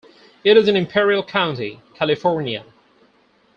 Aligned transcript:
It 0.43 0.57
is 0.57 0.67
in 0.67 0.75
Imperial 0.75 1.23
County, 1.23 1.79
California. 1.93 2.63